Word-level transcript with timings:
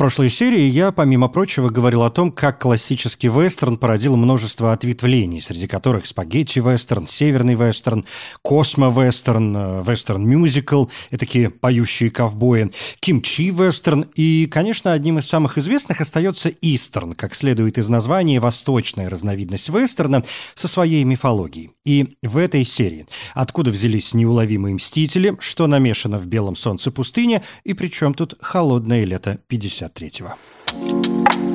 Прошлой 0.00 0.30
серии 0.30 0.62
я, 0.62 0.92
помимо 0.92 1.28
прочего, 1.28 1.68
говорил 1.68 2.04
о 2.04 2.08
том, 2.08 2.32
как 2.32 2.58
классический 2.58 3.28
вестерн 3.28 3.76
породил 3.76 4.16
множество 4.16 4.72
ответвлений, 4.72 5.42
среди 5.42 5.66
которых 5.66 6.06
спагетти-вестерн, 6.06 7.06
северный 7.06 7.54
вестерн, 7.54 8.06
космо-вестерн, 8.40 9.54
э, 9.54 9.82
вестерн-мюзикл, 9.86 10.86
такие 11.10 11.50
поющие 11.50 12.10
ковбои, 12.10 12.72
кимчи-вестерн, 13.00 14.06
и, 14.14 14.46
конечно, 14.46 14.94
одним 14.94 15.18
из 15.18 15.26
самых 15.26 15.58
известных 15.58 16.00
остается 16.00 16.48
истерн, 16.48 17.12
как 17.12 17.34
следует 17.34 17.76
из 17.76 17.90
названия, 17.90 18.40
восточная 18.40 19.10
разновидность 19.10 19.68
вестерна 19.68 20.24
со 20.54 20.66
своей 20.66 21.04
мифологией. 21.04 21.72
И 21.84 22.16
в 22.22 22.38
этой 22.38 22.64
серии 22.64 23.06
откуда 23.34 23.70
взялись 23.70 24.14
неуловимые 24.14 24.76
мстители, 24.76 25.36
что 25.40 25.66
намешано 25.66 26.18
в 26.18 26.26
белом 26.26 26.56
солнце 26.56 26.90
пустыни, 26.90 27.42
и 27.64 27.74
причем 27.74 28.14
тут 28.14 28.34
холодное 28.40 29.04
лето 29.04 29.40
50 29.48 29.89
1953 29.94 31.49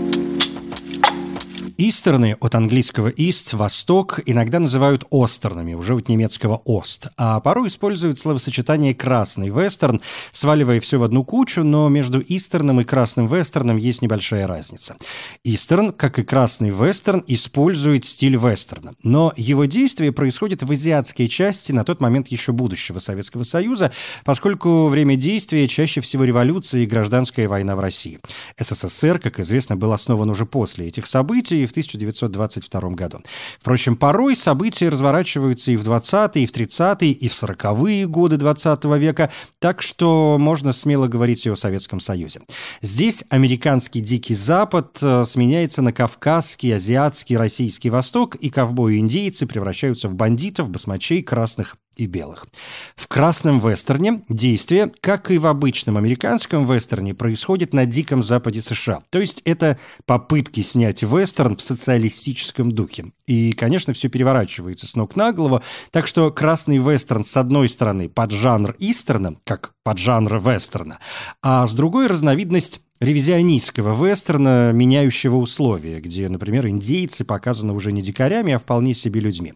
Истерны 1.77 2.37
от 2.39 2.55
английского 2.55 3.09
«ист»– 3.09 3.51
«восток» 3.53 4.21
иногда 4.25 4.59
называют 4.59 5.03
остернами, 5.11 5.73
уже 5.73 5.93
от 5.95 6.07
немецкого 6.07 6.61
«ост», 6.63 7.09
а 7.17 7.41
порой 7.41 7.67
используют 7.67 8.17
словосочетание 8.17 8.95
«красный 8.95 9.49
вестерн», 9.49 9.99
сваливая 10.31 10.79
все 10.79 10.99
в 10.99 11.03
одну 11.03 11.25
кучу, 11.25 11.63
но 11.63 11.89
между 11.89 12.21
истерном 12.25 12.79
и 12.79 12.85
красным 12.85 13.27
вестерном 13.27 13.75
есть 13.75 14.01
небольшая 14.01 14.47
разница. 14.47 14.95
Истерн, 15.43 15.91
как 15.91 16.17
и 16.17 16.23
красный 16.23 16.69
вестерн, 16.69 17.25
использует 17.27 18.05
стиль 18.05 18.37
вестерна, 18.37 18.93
но 19.03 19.33
его 19.35 19.65
действие 19.65 20.13
происходит 20.13 20.63
в 20.63 20.71
азиатской 20.71 21.27
части 21.27 21.73
на 21.73 21.83
тот 21.83 21.99
момент 21.99 22.29
еще 22.29 22.53
будущего 22.53 22.99
Советского 22.99 23.43
Союза, 23.43 23.91
поскольку 24.23 24.87
время 24.87 25.17
действия 25.17 25.67
чаще 25.67 25.99
всего 25.99 26.23
революция 26.23 26.83
и 26.83 26.85
гражданская 26.85 27.49
война 27.49 27.75
в 27.75 27.81
России. 27.81 28.19
СССР, 28.57 29.19
как 29.19 29.41
известно, 29.41 29.75
был 29.75 29.91
основан 29.91 30.29
уже 30.29 30.45
после 30.45 30.87
этих 30.87 31.05
событий, 31.07 31.64
в 31.67 31.71
1922 31.71 32.89
году. 32.91 33.21
Впрочем, 33.59 33.95
порой 33.95 34.35
события 34.35 34.89
разворачиваются 34.89 35.71
и 35.71 35.77
в 35.77 35.87
20-е, 35.87 36.43
и 36.43 36.47
в 36.47 36.51
30-е, 36.51 37.11
и 37.11 37.29
в 37.29 37.31
40-е 37.31 38.07
годы 38.07 38.37
20 38.37 38.83
века, 38.85 39.31
так 39.59 39.81
что 39.81 40.37
можно 40.39 40.73
смело 40.73 41.07
говорить 41.07 41.45
и 41.45 41.49
о 41.49 41.55
Советском 41.55 41.99
Союзе. 41.99 42.41
Здесь 42.81 43.23
американский 43.29 44.01
Дикий 44.01 44.35
Запад 44.35 44.99
э, 45.01 45.23
сменяется 45.25 45.81
на 45.81 45.91
кавказский, 45.91 46.75
азиатский, 46.75 47.37
российский 47.37 47.89
Восток, 47.89 48.35
и 48.35 48.49
ковбои-индейцы 48.49 49.45
превращаются 49.45 50.07
в 50.07 50.15
бандитов, 50.15 50.69
басмачей, 50.69 51.23
красных 51.23 51.77
и 51.95 52.05
белых. 52.05 52.47
В 52.95 53.07
красном 53.07 53.59
вестерне 53.59 54.21
действие, 54.29 54.91
как 55.01 55.31
и 55.31 55.37
в 55.37 55.47
обычном 55.47 55.97
американском 55.97 56.65
вестерне, 56.65 57.13
происходит 57.13 57.73
на 57.73 57.85
Диком 57.85 58.23
Западе 58.23 58.61
США. 58.61 59.01
То 59.09 59.19
есть 59.19 59.41
это 59.45 59.79
попытки 60.05 60.61
снять 60.61 61.03
вестерн 61.03 61.55
в 61.55 61.61
социалистическом 61.61 62.71
духе. 62.71 63.11
И, 63.27 63.53
конечно, 63.53 63.93
все 63.93 64.09
переворачивается 64.09 64.87
с 64.87 64.95
ног 64.95 65.15
на 65.15 65.31
голову, 65.31 65.61
так 65.91 66.07
что 66.07 66.31
красный 66.31 66.77
вестерн 66.77 67.23
с 67.23 67.35
одной 67.37 67.69
стороны 67.69 68.09
под 68.09 68.31
жанр 68.31 68.75
истерна, 68.79 69.37
как 69.43 69.73
под 69.83 69.97
жанр 69.97 70.39
вестерна, 70.39 70.99
а 71.41 71.65
с 71.67 71.73
другой 71.73 72.07
разновидность 72.07 72.81
ревизионистского 73.01 73.93
вестерна, 74.05 74.71
меняющего 74.71 75.35
условия, 75.35 75.99
где, 75.99 76.29
например, 76.29 76.67
индейцы 76.67 77.25
показаны 77.25 77.73
уже 77.73 77.91
не 77.91 78.01
дикарями, 78.01 78.53
а 78.53 78.59
вполне 78.59 78.93
себе 78.93 79.19
людьми. 79.19 79.53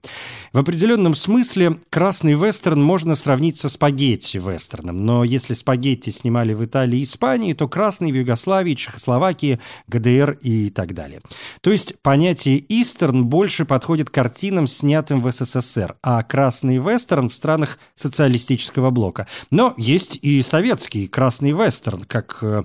В 0.51 0.57
определенном 0.57 1.15
смысле 1.15 1.77
красный 1.89 2.33
вестерн 2.33 2.81
можно 2.81 3.15
сравнить 3.15 3.57
со 3.57 3.69
спагетти-вестерном, 3.69 4.97
но 4.97 5.23
если 5.23 5.53
спагетти 5.53 6.09
снимали 6.09 6.53
в 6.53 6.65
Италии 6.65 6.99
и 6.99 7.03
Испании, 7.03 7.53
то 7.53 7.67
красный 7.67 8.11
в 8.11 8.15
Югославии, 8.15 8.73
Чехословакии, 8.73 9.59
ГДР 9.87 10.37
и 10.41 10.69
так 10.69 10.93
далее. 10.93 11.21
То 11.61 11.71
есть 11.71 11.99
понятие 12.01 12.63
«истерн» 12.67 13.25
больше 13.25 13.63
подходит 13.63 14.09
картинам, 14.09 14.67
снятым 14.67 15.21
в 15.21 15.31
СССР, 15.31 15.95
а 16.03 16.23
красный 16.23 16.77
вестерн 16.77 17.29
в 17.29 17.33
странах 17.33 17.79
социалистического 17.95 18.89
блока. 18.89 19.27
Но 19.49 19.73
есть 19.77 20.19
и 20.21 20.41
советский 20.41 21.07
красный 21.07 21.51
вестерн, 21.51 22.03
как 22.03 22.39
э, 22.41 22.63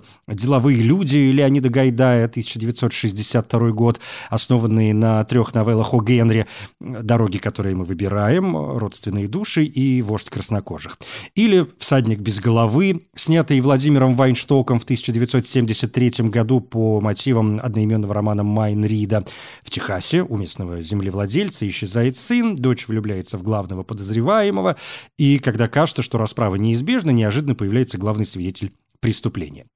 «Деловые 0.65 0.83
люди» 0.83 1.19
Леонида 1.19 1.69
Гайдая, 1.69 2.25
1962 2.25 3.71
год, 3.73 4.01
основанные 4.31 4.95
на 4.95 5.23
трех 5.25 5.55
новеллах 5.55 5.93
о 5.93 6.01
Генри 6.01 6.47
«Дороги, 6.81 7.37
которые 7.37 7.77
мы 7.77 7.85
выбираем», 7.85 8.57
«Родственные 8.57 9.29
души» 9.29 9.65
и 9.65 10.01
«Вождь 10.01 10.31
краснокожих». 10.31 10.97
Или 11.35 11.67
«Всадник 11.79 12.21
без 12.21 12.41
головы», 12.41 13.05
снятый 13.15 13.61
Владимиром 13.61 14.17
Вайнштоком 14.17 14.79
в 14.79 14.85
1973 14.85 16.31
году 16.31 16.61
по 16.61 16.99
мотивам 17.03 17.61
одноименного 17.63 18.15
романа 18.15 18.43
Майн 18.43 18.87
Рида. 18.87 19.27
В 19.63 19.71
Техасе 19.71 20.23
у 20.23 20.39
местного 20.39 20.81
землевладельца 20.81 21.69
исчезает 21.69 22.17
сын, 22.17 22.57
дочь 22.57 22.89
влюбляется 22.89 23.37
в 23.37 23.43
главного 23.43 23.83
подозреваемого, 23.83 24.77
и 25.19 25.39
когда 25.39 25.69
кажется, 25.69 26.01
что 26.01 26.17
расправа 26.17 26.55
неизбежна, 26.55 27.11
неожиданно 27.11 27.55
появляется 27.55 27.99
главный 27.99 28.25
свидетель 28.25 28.73
преступления. 29.01 29.67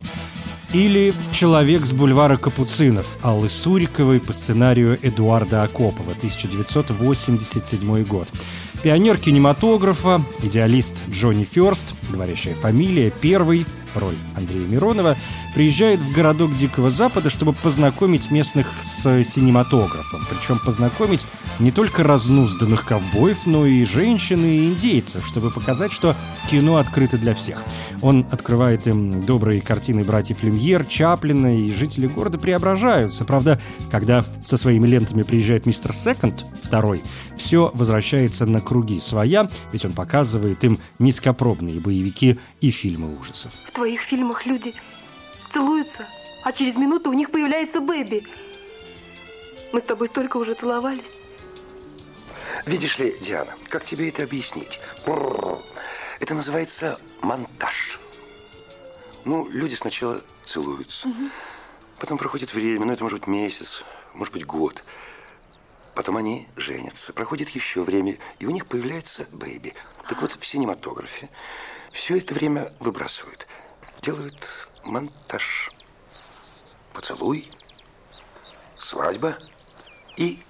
Или 0.73 1.15
«Человек 1.33 1.87
с 1.87 1.93
бульвара 1.93 2.37
Капуцинов» 2.37 3.17
Аллы 3.23 3.49
Суриковой 3.49 4.21
по 4.21 4.35
сценарию 4.35 4.99
Эдуарда 5.01 5.63
Акопова, 5.63 6.13
1987 6.13 8.05
год. 8.05 8.29
Пионер 8.83 9.19
кинематографа, 9.19 10.23
идеалист 10.41 11.03
Джонни 11.11 11.43
Ферст, 11.43 11.95
говорящая 12.11 12.55
фамилия, 12.55 13.11
первый, 13.11 13.67
роль 13.97 14.15
Андрея 14.37 14.67
Миронова, 14.69 15.17
приезжает 15.55 16.01
в 16.01 16.13
городок 16.13 16.57
Дикого 16.57 16.89
Запада, 16.89 17.29
чтобы 17.31 17.53
познакомить 17.53 18.31
местных 18.31 18.69
с 18.81 19.25
синематографом. 19.25 20.25
Причем 20.31 20.61
познакомить 20.65 21.27
не 21.59 21.73
только 21.73 22.05
разнузданных 22.05 22.85
ковбоев, 22.85 23.47
но 23.47 23.67
и 23.67 23.85
женщин 23.85 24.45
и 24.45 24.69
индейцев, 24.69 25.27
чтобы 25.27 25.51
показать, 25.51 25.91
что 25.91 26.15
кино 26.49 26.77
открыто 26.77 27.19
для 27.19 27.35
всех. 27.35 27.65
Он 28.01 28.27
открывает 28.31 28.87
им 28.87 29.23
добрые 29.23 29.61
картины 29.61 30.05
братьев 30.05 30.45
Люмьер, 30.45 30.85
Чаплина, 30.85 31.59
и 31.59 31.73
жители 31.73 32.07
города 32.07 32.39
преображаются. 32.39 33.25
Правда, 33.25 33.61
когда 33.91 34.25
со 34.45 34.57
своими 34.57 34.87
лентами 34.87 35.25
приезжает 35.25 35.67
мистер 35.67 35.93
Секонд, 35.93 36.47
второй, 36.63 37.03
все 37.37 37.71
возвращается 37.75 38.47
на 38.47 38.61
круги 38.69 39.01
своя, 39.01 39.49
ведь 39.73 39.87
он 39.87 39.95
показывает 39.95 40.63
им 40.63 40.79
низкопробные 40.99 41.81
боевики 41.81 42.39
и 42.61 42.71
фильмы 42.71 43.19
ужасов. 43.19 43.51
В 43.65 43.71
твоих 43.73 44.03
фильмах 44.03 44.45
люди 44.45 44.75
целуются, 45.49 46.07
а 46.45 46.53
через 46.53 46.77
минуту 46.77 47.09
у 47.09 47.15
них 47.15 47.31
появляется 47.31 47.81
baby. 47.81 48.27
Мы 49.73 49.81
с 49.81 49.85
тобой 49.85 50.09
столько 50.09 50.37
уже 50.37 50.53
целовались. 50.53 51.15
Видишь 52.67 52.99
ли, 52.99 53.17
Диана, 53.23 53.55
как 53.69 53.85
тебе 53.85 54.11
это 54.11 54.25
объяснить? 54.25 54.81
Это 56.21 56.35
называется 56.35 56.99
монтаж. 57.23 57.99
Ну, 59.25 59.49
люди 59.49 59.77
сначала 59.77 60.23
целуются. 60.45 61.09
Угу. 61.09 61.31
Потом 62.01 62.19
проходит 62.19 62.53
время, 62.53 62.85
ну, 62.85 62.93
это 62.93 63.03
может 63.03 63.21
быть 63.21 63.29
месяц, 63.29 63.83
может 64.13 64.35
быть 64.35 64.45
год. 64.45 64.85
Потом 65.99 66.17
они 66.17 66.47
женятся. 66.55 67.13
Проходит 67.13 67.49
еще 67.49 67.83
время, 67.83 68.19
и 68.39 68.47
у 68.47 68.51
них 68.51 68.67
появляется 68.67 69.27
baby. 69.33 69.75
Так 70.09 70.23
вот, 70.23 70.31
в 70.31 70.47
синематографе 70.47 71.29
все 71.91 72.19
это 72.19 72.35
время 72.35 72.73
выбрасывают. 72.79 73.49
Делают 74.01 74.69
монтаж. 74.85 75.73
Поцелуй, 76.95 77.51
свадьба 78.79 79.39
и 80.17 80.41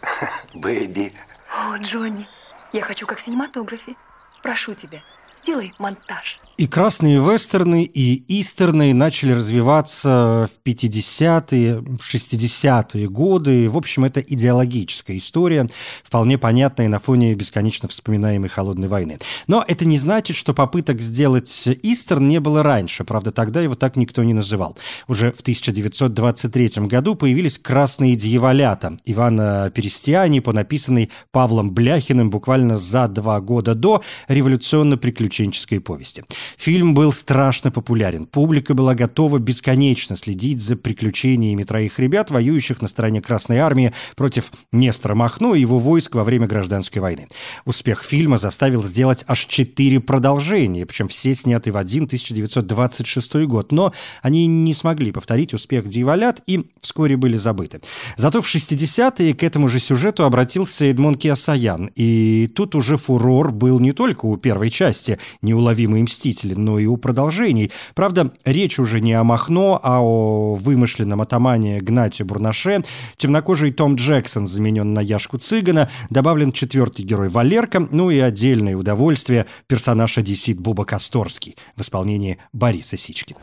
бэйби. 0.54 1.12
О, 1.54 1.76
Джонни, 1.76 2.26
я 2.72 2.80
хочу 2.80 3.06
как 3.06 3.18
в 3.18 3.22
синематографе. 3.22 3.94
Прошу 4.42 4.72
тебя, 4.72 5.02
Сделай 5.36 5.74
монтаж. 5.78 6.40
И 6.58 6.66
красные 6.66 7.20
вестерны, 7.20 7.84
и 7.84 8.40
истерны 8.40 8.92
начали 8.92 9.30
развиваться 9.30 10.50
в 10.52 10.68
50-е, 10.68 11.84
60-е 12.00 13.08
годы. 13.08 13.68
В 13.68 13.76
общем, 13.76 14.04
это 14.04 14.18
идеологическая 14.18 15.18
история, 15.18 15.68
вполне 16.02 16.36
понятная 16.36 16.88
на 16.88 16.98
фоне 16.98 17.36
бесконечно 17.36 17.86
вспоминаемой 17.86 18.48
«Холодной 18.48 18.88
войны». 18.88 19.20
Но 19.46 19.64
это 19.68 19.84
не 19.84 19.98
значит, 19.98 20.36
что 20.36 20.52
попыток 20.52 21.00
сделать 21.00 21.68
истерн 21.84 22.26
не 22.26 22.40
было 22.40 22.64
раньше. 22.64 23.04
Правда, 23.04 23.30
тогда 23.30 23.60
его 23.60 23.76
так 23.76 23.94
никто 23.94 24.24
не 24.24 24.34
называл. 24.34 24.76
Уже 25.06 25.30
в 25.30 25.42
1923 25.42 26.86
году 26.88 27.14
появились 27.14 27.60
«Красные 27.60 28.16
дьяволята» 28.16 28.96
Ивана 29.04 29.70
Перестиани 29.72 30.40
по 30.40 30.52
написанной 30.52 31.08
Павлом 31.30 31.70
Бляхиным 31.70 32.30
буквально 32.30 32.76
за 32.76 33.06
два 33.06 33.40
года 33.40 33.76
до 33.76 34.02
революционно-приключенческой 34.26 35.78
повести. 35.78 36.24
Фильм 36.56 36.94
был 36.94 37.12
страшно 37.12 37.70
популярен. 37.70 38.26
Публика 38.26 38.74
была 38.74 38.94
готова 38.94 39.38
бесконечно 39.38 40.16
следить 40.16 40.60
за 40.60 40.76
приключениями 40.76 41.64
троих 41.64 41.98
ребят, 41.98 42.30
воюющих 42.30 42.80
на 42.82 42.88
стороне 42.88 43.20
Красной 43.20 43.58
Армии 43.58 43.92
против 44.16 44.50
Нестора 44.72 45.14
Махно 45.14 45.54
и 45.54 45.60
его 45.60 45.78
войск 45.78 46.14
во 46.14 46.24
время 46.24 46.46
Гражданской 46.46 47.02
войны. 47.02 47.28
Успех 47.64 48.02
фильма 48.02 48.38
заставил 48.38 48.82
сделать 48.82 49.24
аж 49.26 49.46
четыре 49.46 50.00
продолжения, 50.00 50.86
причем 50.86 51.08
все 51.08 51.34
сняты 51.34 51.72
в 51.72 51.76
один 51.76 52.04
1926 52.04 53.34
год, 53.46 53.72
но 53.72 53.92
они 54.22 54.46
не 54.46 54.74
смогли 54.74 55.12
повторить 55.12 55.54
успех 55.54 55.88
«Дьяволят» 55.88 56.42
и 56.46 56.66
вскоре 56.80 57.16
были 57.16 57.36
забыты. 57.36 57.80
Зато 58.16 58.40
в 58.40 58.46
60-е 58.46 59.34
к 59.34 59.42
этому 59.42 59.68
же 59.68 59.78
сюжету 59.78 60.24
обратился 60.24 60.86
Эдмон 60.86 61.16
Киасаян, 61.16 61.90
и 61.94 62.46
тут 62.54 62.74
уже 62.74 62.96
фурор 62.96 63.52
был 63.52 63.80
не 63.80 63.92
только 63.92 64.26
у 64.26 64.36
первой 64.36 64.70
части 64.70 65.18
«Неуловимые 65.42 66.04
мстители», 66.04 66.37
«Мстители», 66.38 66.54
но 66.54 66.78
и 66.78 66.86
у 66.86 66.96
продолжений. 66.96 67.70
Правда, 67.94 68.32
речь 68.44 68.78
уже 68.78 69.00
не 69.00 69.12
о 69.14 69.24
Махно, 69.24 69.80
а 69.82 70.00
о 70.00 70.54
вымышленном 70.54 71.20
атамане 71.20 71.80
Гнате 71.80 72.24
Бурнаше. 72.24 72.82
Темнокожий 73.16 73.72
Том 73.72 73.96
Джексон 73.96 74.46
заменен 74.46 74.94
на 74.94 75.00
Яшку 75.00 75.38
Цыгана, 75.38 75.90
добавлен 76.10 76.52
четвертый 76.52 77.04
герой 77.04 77.28
Валерка, 77.28 77.86
ну 77.90 78.10
и 78.10 78.18
отдельное 78.18 78.76
удовольствие 78.76 79.46
персонаж 79.66 80.18
одессит 80.18 80.60
Буба 80.60 80.84
Косторский 80.84 81.56
в 81.76 81.82
исполнении 81.82 82.38
Бориса 82.52 82.96
Сичкина. 82.96 83.38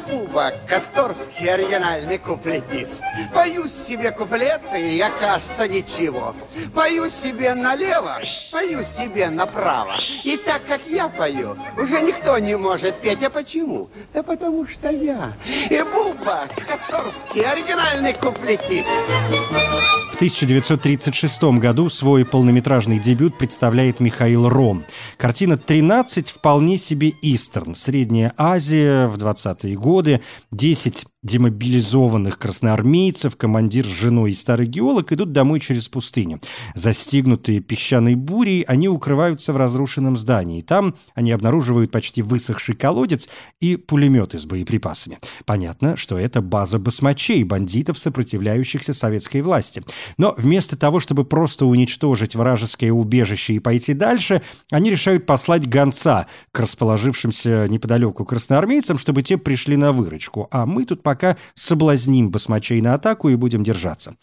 Буба, 0.00 0.52
Косторский 0.68 1.52
оригинальный 1.52 2.18
куплетист. 2.18 3.02
Пою 3.32 3.68
себе 3.68 4.10
куплеты, 4.10 4.96
я, 4.96 5.10
кажется, 5.10 5.68
ничего. 5.68 6.34
Пою 6.74 7.08
себе 7.08 7.54
налево, 7.54 8.20
пою 8.52 8.82
себе 8.84 9.30
направо. 9.30 9.94
И 10.24 10.36
так 10.36 10.62
как 10.66 10.80
я 10.86 11.08
пою, 11.08 11.56
уже 11.76 12.00
никто 12.00 12.38
не 12.38 12.56
может 12.56 12.96
петь. 12.96 13.22
А 13.22 13.30
почему? 13.30 13.88
Да 14.12 14.22
потому 14.22 14.66
что 14.66 14.90
я. 14.90 15.32
И 15.70 15.82
Буба, 15.82 16.48
Косторский 16.68 17.42
оригинальный 17.42 18.14
куплетист. 18.14 18.88
В 20.07 20.07
1936 20.18 21.44
году 21.60 21.88
свой 21.88 22.24
полнометражный 22.24 22.98
дебют 22.98 23.38
представляет 23.38 24.00
Михаил 24.00 24.48
Ром. 24.48 24.84
Картина 25.16 25.52
«13» 25.52 26.32
вполне 26.32 26.76
себе 26.76 27.12
истерн. 27.22 27.76
Средняя 27.76 28.34
Азия 28.36 29.06
в 29.06 29.16
20-е 29.16 29.76
годы, 29.76 30.20
10 30.50 31.06
демобилизованных 31.24 32.38
красноармейцев, 32.38 33.36
командир 33.36 33.84
с 33.84 33.88
женой 33.88 34.30
и 34.30 34.34
старый 34.34 34.66
геолог 34.66 35.12
идут 35.12 35.32
домой 35.32 35.58
через 35.58 35.88
пустыню. 35.88 36.40
Застигнутые 36.74 37.60
песчаной 37.60 38.14
бурей, 38.14 38.62
они 38.62 38.88
укрываются 38.88 39.52
в 39.52 39.56
разрушенном 39.56 40.16
здании. 40.16 40.60
Там 40.60 40.94
они 41.14 41.32
обнаруживают 41.32 41.90
почти 41.90 42.22
высохший 42.22 42.76
колодец 42.76 43.28
и 43.60 43.76
пулеметы 43.76 44.38
с 44.38 44.46
боеприпасами. 44.46 45.18
Понятно, 45.44 45.96
что 45.96 46.16
это 46.16 46.40
база 46.40 46.78
басмачей, 46.78 47.42
бандитов, 47.42 47.98
сопротивляющихся 47.98 48.94
советской 48.94 49.42
власти. 49.42 49.82
Но 50.18 50.34
вместо 50.36 50.76
того, 50.76 51.00
чтобы 51.00 51.24
просто 51.24 51.66
уничтожить 51.66 52.36
вражеское 52.36 52.92
убежище 52.92 53.54
и 53.54 53.58
пойти 53.58 53.92
дальше, 53.92 54.40
они 54.70 54.90
решают 54.90 55.26
послать 55.26 55.68
гонца 55.68 56.26
к 56.52 56.60
расположившимся 56.60 57.66
неподалеку 57.68 58.24
красноармейцам, 58.24 58.98
чтобы 58.98 59.22
те 59.22 59.36
пришли 59.36 59.76
на 59.76 59.90
выручку. 59.90 60.46
А 60.52 60.64
мы 60.64 60.84
тут 60.84 61.02
пока 61.08 61.38
соблазним 61.54 62.28
басмачей 62.28 62.82
на 62.82 62.92
атаку 62.92 63.30
и 63.30 63.34
будем 63.34 63.64
держаться. 63.64 64.14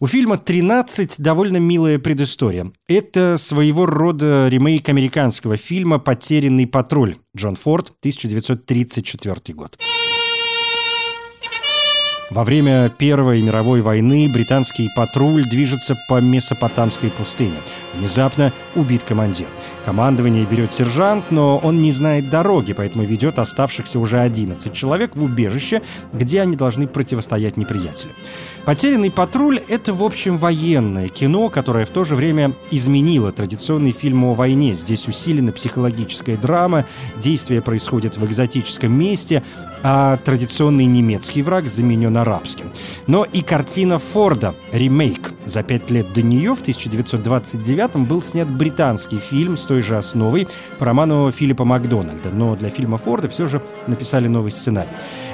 У 0.00 0.06
фильма 0.06 0.36
«13» 0.36 1.16
довольно 1.18 1.58
милая 1.58 1.98
предыстория. 1.98 2.72
Это 2.88 3.36
своего 3.36 3.84
рода 3.84 4.48
ремейк 4.48 4.88
американского 4.88 5.58
фильма 5.58 5.98
«Потерянный 5.98 6.66
патруль» 6.66 7.16
Джон 7.36 7.56
Форд, 7.56 7.92
1934 8.00 9.54
год. 9.54 9.78
Во 12.30 12.44
время 12.44 12.88
Первой 12.90 13.42
мировой 13.42 13.80
войны 13.80 14.30
британский 14.32 14.88
патруль 14.94 15.48
движется 15.48 15.98
по 16.08 16.20
Месопотамской 16.20 17.10
пустыне. 17.10 17.56
Внезапно 17.94 18.52
убит 18.76 19.02
командир. 19.02 19.48
Командование 19.84 20.46
берет 20.46 20.72
сержант, 20.72 21.32
но 21.32 21.58
он 21.58 21.80
не 21.80 21.90
знает 21.90 22.30
дороги, 22.30 22.72
поэтому 22.72 23.02
ведет 23.02 23.40
оставшихся 23.40 23.98
уже 23.98 24.20
11 24.20 24.72
человек 24.72 25.16
в 25.16 25.24
убежище, 25.24 25.82
где 26.12 26.40
они 26.40 26.54
должны 26.54 26.86
противостоять 26.86 27.56
неприятелю. 27.56 28.12
«Потерянный 28.64 29.10
патруль»— 29.10 29.58
это, 29.68 29.92
в 29.92 30.04
общем, 30.04 30.36
военное 30.36 31.08
кино, 31.08 31.48
которое 31.48 31.84
в 31.84 31.90
то 31.90 32.04
же 32.04 32.14
время 32.14 32.54
изменило 32.70 33.32
традиционный 33.32 33.90
фильм 33.90 34.24
о 34.24 34.34
войне. 34.34 34.74
Здесь 34.74 35.08
усилена 35.08 35.50
психологическая 35.50 36.36
драма, 36.36 36.86
действие 37.16 37.60
происходит 37.60 38.16
в 38.16 38.24
экзотическом 38.24 38.92
месте, 38.92 39.42
а 39.82 40.16
традиционный 40.16 40.86
немецкий 40.86 41.42
враг 41.42 41.66
заменен 41.66 42.16
арабским. 42.16 42.72
Но 43.06 43.24
и 43.24 43.42
картина 43.42 43.98
Форда 43.98 44.54
«Ремейк». 44.72 45.32
За 45.44 45.62
пять 45.62 45.90
лет 45.90 46.12
до 46.12 46.22
нее, 46.22 46.54
в 46.54 46.60
1929 46.60 47.96
был 48.06 48.22
снят 48.22 48.50
британский 48.50 49.18
фильм 49.18 49.56
с 49.56 49.64
той 49.64 49.82
же 49.82 49.96
основой 49.96 50.48
по 50.78 50.84
роману 50.84 51.30
Филиппа 51.30 51.64
Макдональда. 51.64 52.30
Но 52.30 52.54
для 52.56 52.70
фильма 52.70 52.98
Форда 52.98 53.28
все 53.28 53.48
же 53.48 53.62
написали 53.86 54.28
новый 54.28 54.52
сценарий. 54.52 54.90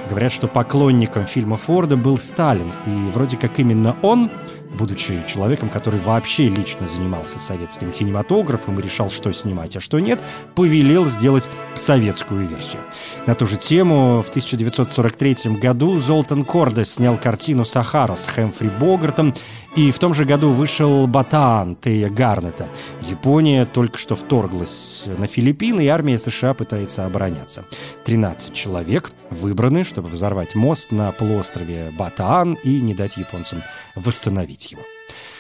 Говорят, 0.09 0.33
что 0.33 0.49
поклонником 0.49 1.27
фильма 1.27 1.57
Форда 1.57 1.97
был 1.97 2.19
Сталин, 2.19 2.73
и 2.87 3.11
вроде 3.13 3.37
как 3.37 3.59
именно 3.59 3.97
он 4.03 4.31
будучи 4.79 5.25
человеком, 5.27 5.69
который 5.69 6.01
вообще 6.01 6.49
лично 6.49 6.87
занимался 6.87 7.39
советским 7.39 7.93
кинематографом 7.93 8.79
и 8.79 8.83
решал, 8.83 9.11
что 9.11 9.33
снимать, 9.33 9.77
а 9.77 9.81
что 9.81 9.99
нет, 10.01 10.23
повелел 10.55 11.07
сделать 11.07 11.51
советскую 11.75 12.47
версию. 12.47 12.83
На 13.27 13.35
ту 13.35 13.47
же 13.47 13.57
тему 13.57 14.23
в 14.23 14.29
1943 14.29 15.57
году 15.57 15.99
Золтан 15.99 16.45
Корда 16.45 16.85
снял 16.85 17.19
картину 17.19 17.65
«Сахара» 17.65 18.15
с 18.15 18.27
Хэмфри 18.27 18.69
Богартом, 18.69 19.35
и 19.75 19.91
в 19.91 19.99
том 19.99 20.15
же 20.15 20.25
году 20.25 20.53
вышел 20.53 21.07
«Батаан» 21.07 21.77
Тея 21.77 22.09
Гарнета. 22.09 22.69
Япония 23.03 23.67
только 23.67 23.99
что 23.99 24.17
вторглась 24.17 25.05
на 25.19 25.27
Филиппины, 25.27 25.83
и 25.83 25.89
армия 25.89 26.19
США 26.19 26.55
пытается 26.55 27.05
обороняться. 27.05 27.67
13 28.05 28.55
человек 28.55 29.13
выбраны, 29.31 29.85
чтобы 29.85 30.09
взорвать 30.09 30.55
мост 30.55 30.93
на 30.93 31.13
полуострове 31.13 31.93
Батаан 31.97 32.55
и 32.55 32.81
не 32.81 32.95
дать 32.95 33.17
японцам 33.17 33.63
восстановить 33.95 34.56
его. 34.65 34.83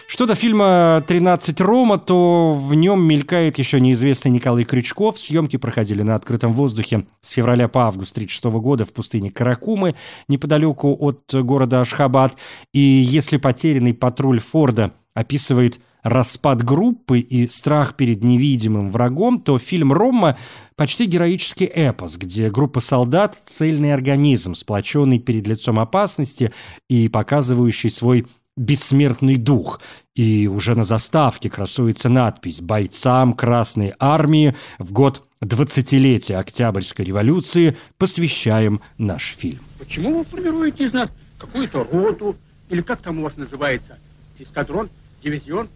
Что 0.08 0.26
до 0.26 0.36
фильма 0.36 1.04
«13 1.06 1.60
Рома», 1.62 1.98
то 1.98 2.54
в 2.54 2.74
нем 2.74 3.02
мелькает 3.02 3.58
еще 3.58 3.80
неизвестный 3.80 4.30
Николай 4.30 4.64
Крючков. 4.64 5.18
Съемки 5.18 5.56
проходили 5.56 6.02
на 6.02 6.14
открытом 6.14 6.54
воздухе 6.54 7.06
с 7.20 7.30
февраля 7.30 7.66
по 7.66 7.86
август 7.86 8.12
1936 8.12 8.62
года 8.62 8.84
в 8.84 8.92
пустыне 8.92 9.32
Каракумы, 9.32 9.96
неподалеку 10.28 10.96
от 10.98 11.34
города 11.34 11.80
Ашхабад. 11.80 12.36
И 12.72 12.78
если 12.78 13.36
потерянный 13.36 13.94
патруль 13.94 14.38
Форда 14.38 14.92
описывает 15.12 15.80
распад 16.04 16.62
группы 16.62 17.18
и 17.18 17.48
страх 17.48 17.96
перед 17.96 18.22
невидимым 18.22 18.90
врагом, 18.90 19.40
то 19.40 19.58
фильм 19.58 19.92
«Рома» 19.92 20.36
почти 20.76 21.06
героический 21.06 21.64
эпос, 21.64 22.16
где 22.16 22.48
группа 22.48 22.78
солдат— 22.78 23.36
цельный 23.46 23.92
организм, 23.92 24.54
сплоченный 24.54 25.18
перед 25.18 25.48
лицом 25.48 25.80
опасности 25.80 26.52
и 26.88 27.08
показывающий 27.08 27.90
свой 27.90 28.24
бессмертный 28.56 29.36
дух. 29.36 29.80
И 30.14 30.48
уже 30.48 30.74
на 30.74 30.84
заставке 30.84 31.50
красуется 31.50 32.08
надпись 32.08 32.60
«Бойцам 32.60 33.34
Красной 33.34 33.94
Армии 33.98 34.54
в 34.78 34.92
год 34.92 35.22
20-летия 35.42 36.38
Октябрьской 36.38 37.04
революции 37.04 37.76
посвящаем 37.98 38.80
наш 38.96 39.34
фильм». 39.36 39.60
Почему 39.78 40.18
вы 40.18 40.24
формируете 40.24 40.86
из 40.86 40.92
нас 40.92 41.10
какую-то 41.38 41.84
роту, 41.84 42.36
или 42.70 42.80
как 42.80 43.02
там 43.02 43.18
у 43.18 43.22
вас 43.22 43.36
называется, 43.36 43.98
эскадрон, 44.38 44.88
дивизион? 45.22 45.68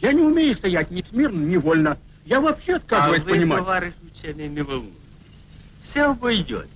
Я 0.00 0.12
не 0.12 0.22
умею 0.22 0.56
стоять 0.56 0.90
ни 0.90 1.04
смирно, 1.08 1.44
ни 1.44 1.56
вольно. 1.56 1.96
Я 2.26 2.40
вообще 2.40 2.74
отказываюсь 2.74 3.22
а 3.22 3.24
вы, 3.24 3.30
понимать. 3.30 3.58
товарищ 3.58 3.92
ученый, 4.02 4.48
не 4.48 4.62
волнуйтесь. 4.62 4.92
Все 5.90 6.02
обойдете. 6.02 6.68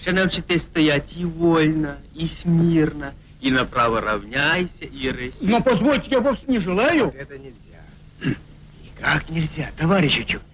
Ще 0.00 0.12
навчитесь 0.12 0.62
стоять 0.62 1.08
и 1.14 1.24
вольно, 1.24 1.98
и 2.14 2.30
смирно, 2.40 3.12
и 3.40 3.50
направо 3.50 4.00
равняйся, 4.00 4.84
и 4.84 5.10
рысь. 5.10 5.34
Но 5.40 5.60
позвольте, 5.62 6.10
я 6.10 6.20
вовсе 6.20 6.42
не 6.46 6.58
желаю. 6.58 7.12
Это 7.16 7.38
нельзя. 7.38 8.36
Как 9.00 9.28
нельзя, 9.30 9.70
товарищ 9.78 10.20
ученый? 10.20 10.44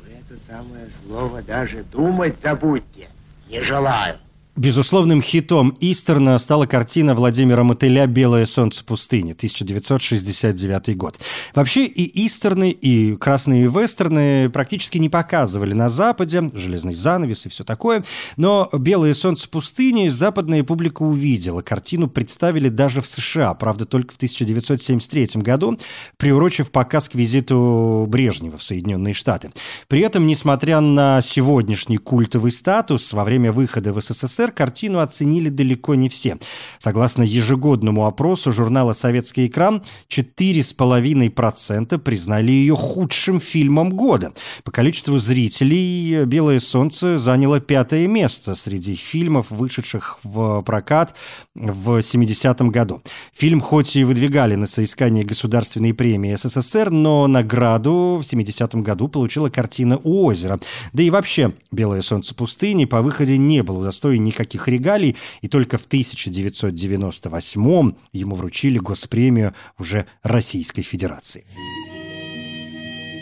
Вы 0.00 0.14
это 0.14 0.40
самое 0.48 0.88
слово 1.04 1.42
даже 1.42 1.84
думать 1.84 2.34
забудьте. 2.42 3.08
Не 3.48 3.60
желаю. 3.62 4.18
Безусловным 4.54 5.22
хитом 5.22 5.74
Истерна 5.80 6.38
стала 6.38 6.66
картина 6.66 7.14
Владимира 7.14 7.64
Мотыля 7.64 8.06
«Белое 8.06 8.44
солнце 8.44 8.84
пустыни» 8.84 9.32
1969 9.32 10.94
год. 10.94 11.18
Вообще 11.54 11.86
и 11.86 12.26
Истерны, 12.26 12.70
и 12.70 13.16
красные 13.16 13.68
вестерны 13.68 14.50
практически 14.50 14.98
не 14.98 15.08
показывали 15.08 15.72
на 15.72 15.88
Западе, 15.88 16.50
железный 16.52 16.94
занавес 16.94 17.46
и 17.46 17.48
все 17.48 17.64
такое, 17.64 18.04
но 18.36 18.68
«Белое 18.74 19.14
солнце 19.14 19.48
пустыни» 19.48 20.10
западная 20.10 20.62
публика 20.64 21.00
увидела. 21.02 21.62
Картину 21.62 22.10
представили 22.10 22.68
даже 22.68 23.00
в 23.00 23.06
США, 23.06 23.54
правда, 23.54 23.86
только 23.86 24.12
в 24.12 24.16
1973 24.16 25.40
году, 25.40 25.78
приурочив 26.18 26.70
показ 26.70 27.08
к 27.08 27.14
визиту 27.14 28.04
Брежнева 28.06 28.58
в 28.58 28.62
Соединенные 28.62 29.14
Штаты. 29.14 29.50
При 29.88 30.00
этом, 30.00 30.26
несмотря 30.26 30.80
на 30.80 31.22
сегодняшний 31.22 31.96
культовый 31.96 32.52
статус, 32.52 33.14
во 33.14 33.24
время 33.24 33.50
выхода 33.50 33.94
в 33.94 34.02
СССР 34.02 34.41
СССР 34.42 34.52
картину 34.52 34.98
оценили 34.98 35.48
далеко 35.48 35.94
не 35.94 36.08
все. 36.08 36.38
Согласно 36.78 37.22
ежегодному 37.22 38.06
опросу 38.06 38.52
журнала 38.52 38.92
«Советский 38.92 39.46
экран», 39.46 39.82
4,5% 40.08 41.98
признали 41.98 42.52
ее 42.52 42.74
худшим 42.74 43.40
фильмом 43.40 43.90
года. 43.90 44.32
По 44.64 44.72
количеству 44.72 45.18
зрителей 45.18 46.24
«Белое 46.24 46.60
солнце» 46.60 47.18
заняло 47.18 47.60
пятое 47.60 48.06
место 48.08 48.54
среди 48.54 48.94
фильмов, 48.94 49.46
вышедших 49.50 50.18
в 50.24 50.62
прокат 50.62 51.14
в 51.54 51.98
70-м 51.98 52.70
году. 52.70 53.02
Фильм 53.34 53.60
хоть 53.60 53.96
и 53.96 54.04
выдвигали 54.04 54.56
на 54.56 54.66
соискание 54.66 55.24
государственной 55.24 55.94
премии 55.94 56.34
СССР, 56.34 56.90
но 56.90 57.26
награду 57.26 58.20
в 58.20 58.26
70-м 58.26 58.82
году 58.82 59.08
получила 59.08 59.48
картина 59.50 59.98
«У 60.02 60.24
озера». 60.24 60.58
Да 60.92 61.02
и 61.02 61.10
вообще 61.10 61.52
«Белое 61.70 62.02
солнце 62.02 62.34
пустыни» 62.34 62.86
по 62.86 63.02
выходе 63.02 63.38
не 63.38 63.62
было 63.62 63.78
удостоен 63.78 64.24
никаких 64.32 64.68
регалий, 64.68 65.16
и 65.42 65.48
только 65.48 65.78
в 65.78 65.86
1998 65.86 67.92
ему 68.12 68.34
вручили 68.34 68.78
госпремию 68.78 69.54
уже 69.78 70.06
Российской 70.22 70.82
Федерации. 70.82 71.44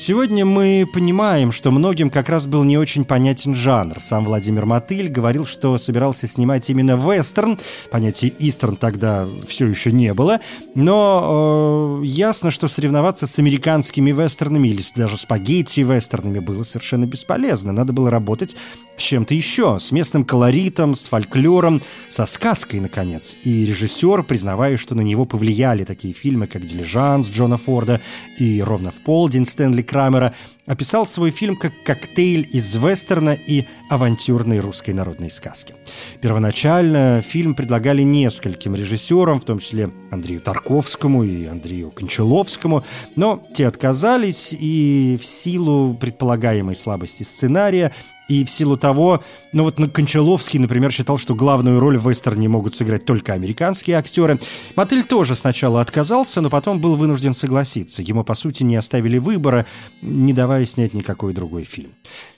Сегодня 0.00 0.46
мы 0.46 0.88
понимаем, 0.90 1.52
что 1.52 1.70
многим 1.70 2.08
как 2.08 2.30
раз 2.30 2.46
был 2.46 2.64
не 2.64 2.78
очень 2.78 3.04
понятен 3.04 3.54
жанр. 3.54 4.00
Сам 4.00 4.24
Владимир 4.24 4.64
Мотыль 4.64 5.10
говорил, 5.10 5.44
что 5.44 5.76
собирался 5.76 6.26
снимать 6.26 6.70
именно 6.70 6.92
вестерн. 6.92 7.58
Понятия 7.90 8.32
истерн 8.38 8.76
тогда 8.76 9.28
все 9.46 9.66
еще 9.66 9.92
не 9.92 10.14
было. 10.14 10.40
Но 10.74 12.00
э, 12.00 12.06
ясно, 12.06 12.50
что 12.50 12.66
соревноваться 12.66 13.26
с 13.26 13.38
американскими 13.38 14.10
вестернами 14.10 14.68
или 14.68 14.80
даже 14.96 15.18
спагетти-вестернами 15.18 16.38
было 16.38 16.62
совершенно 16.62 17.04
бесполезно. 17.04 17.72
Надо 17.72 17.92
было 17.92 18.10
работать 18.10 18.56
с 18.96 19.02
чем-то 19.02 19.34
еще, 19.34 19.78
с 19.78 19.92
местным 19.92 20.24
колоритом, 20.24 20.94
с 20.94 21.08
фольклором, 21.08 21.82
со 22.08 22.24
сказкой, 22.24 22.80
наконец. 22.80 23.36
И 23.44 23.66
режиссер, 23.66 24.22
признавая, 24.22 24.78
что 24.78 24.94
на 24.94 25.02
него 25.02 25.26
повлияли 25.26 25.84
такие 25.84 26.14
фильмы, 26.14 26.46
как 26.46 26.64
«Дилижанс» 26.64 27.28
Джона 27.28 27.58
Форда 27.58 28.00
и 28.38 28.62
«Ровно 28.62 28.90
в 28.92 29.02
полдень» 29.02 29.44
Стэнли 29.44 29.82
Kramer 29.90 30.30
описал 30.70 31.04
свой 31.04 31.32
фильм 31.32 31.56
как 31.56 31.72
коктейль 31.82 32.48
из 32.52 32.76
вестерна 32.76 33.30
и 33.30 33.66
авантюрной 33.88 34.60
русской 34.60 34.92
народной 34.92 35.28
сказки. 35.28 35.74
Первоначально 36.20 37.22
фильм 37.22 37.56
предлагали 37.56 38.02
нескольким 38.02 38.76
режиссерам, 38.76 39.40
в 39.40 39.44
том 39.44 39.58
числе 39.58 39.90
Андрею 40.12 40.40
Тарковскому 40.40 41.24
и 41.24 41.46
Андрею 41.46 41.90
Кончаловскому, 41.90 42.84
но 43.16 43.42
те 43.52 43.66
отказались, 43.66 44.52
и 44.52 45.18
в 45.20 45.26
силу 45.26 45.94
предполагаемой 45.94 46.76
слабости 46.76 47.24
сценария 47.24 47.92
и 48.30 48.44
в 48.44 48.50
силу 48.50 48.76
того, 48.76 49.22
ну 49.52 49.64
вот 49.64 49.76
Кончаловский, 49.92 50.60
например, 50.60 50.92
считал, 50.92 51.18
что 51.18 51.34
главную 51.34 51.80
роль 51.80 51.98
в 51.98 52.08
вестерне 52.08 52.48
могут 52.48 52.76
сыграть 52.76 53.04
только 53.04 53.32
американские 53.32 53.96
актеры. 53.96 54.38
Мотель 54.76 55.02
тоже 55.02 55.34
сначала 55.34 55.80
отказался, 55.80 56.40
но 56.40 56.48
потом 56.48 56.78
был 56.78 56.94
вынужден 56.94 57.32
согласиться. 57.32 58.02
Ему, 58.02 58.22
по 58.22 58.34
сути, 58.34 58.62
не 58.62 58.76
оставили 58.76 59.18
выбора, 59.18 59.66
не 60.00 60.32
давая 60.32 60.59
снять 60.64 60.94
никакой 60.94 61.32
другой 61.32 61.64
фильм. 61.64 61.92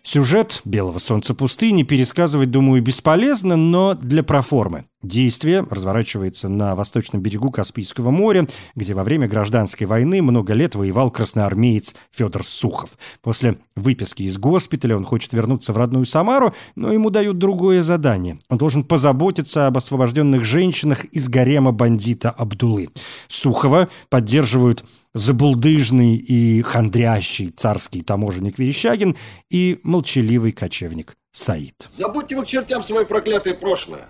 Сюжет 0.04 0.62
«Белого 0.64 0.98
солнца 0.98 1.32
пустыни» 1.32 1.84
пересказывать, 1.84 2.50
думаю, 2.50 2.82
бесполезно, 2.82 3.56
но 3.56 3.94
для 3.94 4.24
проформы. 4.24 4.86
Действие 5.02 5.64
разворачивается 5.68 6.48
на 6.48 6.74
восточном 6.74 7.22
берегу 7.22 7.50
Каспийского 7.50 8.10
моря, 8.10 8.46
где 8.74 8.94
во 8.94 9.04
время 9.04 9.28
гражданской 9.28 9.86
войны 9.86 10.20
много 10.22 10.54
лет 10.54 10.74
воевал 10.74 11.10
красноармеец 11.10 11.94
Федор 12.10 12.44
Сухов. 12.44 12.98
После 13.20 13.58
выписки 13.76 14.24
из 14.24 14.38
госпиталя 14.38 14.96
он 14.96 15.04
хочет 15.04 15.32
вернуться 15.32 15.72
в 15.72 15.76
родную 15.76 16.04
Самару, 16.04 16.52
но 16.74 16.92
ему 16.92 17.10
дают 17.10 17.38
другое 17.38 17.84
задание. 17.84 18.38
Он 18.48 18.58
должен 18.58 18.84
позаботиться 18.84 19.68
об 19.68 19.76
освобожденных 19.76 20.44
женщинах 20.44 21.04
из 21.06 21.28
гарема 21.28 21.72
бандита 21.72 22.30
Абдулы. 22.30 22.88
Сухова 23.28 23.88
поддерживают 24.08 24.84
забулдыжный 25.14 26.16
и 26.16 26.62
хандрящий 26.62 27.50
царский 27.50 28.02
таможенник 28.02 28.58
Верещагин 28.58 29.16
и 29.50 29.78
молчаливый 29.92 30.52
кочевник 30.52 31.16
Саид. 31.32 31.88
Забудьте 31.92 32.34
вы 32.34 32.44
к 32.44 32.48
чертям 32.48 32.82
свое 32.82 33.04
проклятое 33.04 33.52
прошлое. 33.52 34.08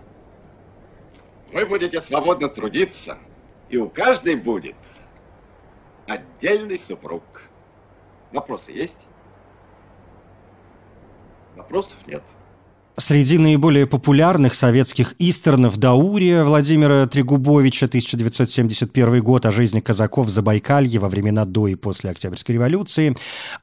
Вы 1.53 1.67
будете 1.67 2.01
свободно 2.01 2.49
трудиться, 2.49 3.19
и 3.69 3.77
у 3.77 3.89
каждой 3.89 4.37
будет 4.37 4.77
отдельный 6.07 6.79
супруг. 6.79 7.25
Вопросы 8.31 8.71
есть? 8.71 9.07
Вопросов 11.57 11.97
нет. 12.07 12.23
Среди 12.99 13.39
наиболее 13.39 13.87
популярных 13.87 14.55
советских 14.55 15.15
истернов 15.19 15.79
Даурия 15.79 16.45
Владимира 16.45 17.07
Трегубовича 17.07 17.87
1971 17.87 19.21
год 19.23 19.47
о 19.47 19.51
жизни 19.51 19.81
казаков 19.81 20.27
в 20.27 20.31
Забайкалье 20.31 21.01
во 21.01 21.09
времена 21.09 21.47
до 21.47 21.69
и 21.69 21.75
после 21.75 22.11
Октябрьской 22.11 22.57
революции, 22.57 23.17